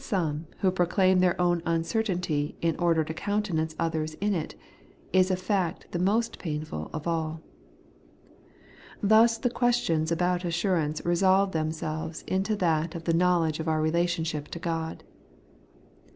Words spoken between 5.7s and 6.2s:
the